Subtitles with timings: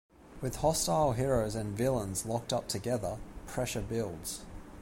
[0.41, 4.41] With hostile heroes and villains locked up together, pressure builds.